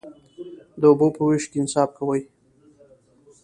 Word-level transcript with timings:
د 0.79 0.81
اوبو 0.89 1.07
په 1.15 1.21
ویش 1.27 1.43
کې 1.51 1.57
انصاف 1.59 1.89
کوئ؟ 1.97 2.21